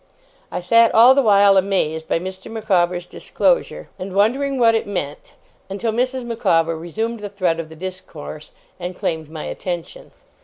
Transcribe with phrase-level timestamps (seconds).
[0.51, 2.49] I sat all the while, amazed by Mr.
[2.51, 5.33] Micawber's disclosure, and wondering what it meant;
[5.69, 6.23] until Mrs.
[6.25, 10.09] Micawber resumed the thread of the discourse, and claimed my attention.